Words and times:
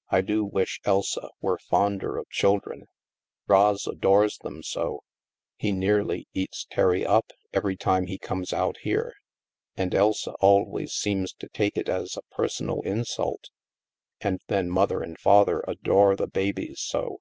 "I 0.08 0.22
do 0.22 0.46
wish 0.46 0.80
Elsa 0.86 1.28
were 1.42 1.58
fonder 1.58 2.16
of 2.16 2.30
children. 2.30 2.86
Ros 3.46 3.86
adores 3.86 4.38
them 4.38 4.62
so; 4.62 5.00
he 5.58 5.72
nearly 5.72 6.26
eats 6.32 6.66
Terry 6.70 7.04
up 7.04 7.32
every 7.52 7.76
time 7.76 8.06
he 8.06 8.16
comes 8.16 8.54
out 8.54 8.78
here, 8.78 9.12
and 9.76 9.94
Elsa 9.94 10.32
always 10.40 10.94
seems 10.94 11.34
to 11.34 11.50
take 11.50 11.76
it 11.76 11.90
as 11.90 12.16
a 12.16 12.34
personal 12.34 12.80
insult. 12.80 13.50
And 14.22 14.40
then 14.46 14.70
Mother 14.70 15.02
and 15.02 15.18
Father 15.20 15.62
adore 15.68 16.16
the 16.16 16.28
babies 16.28 16.80
so. 16.80 17.18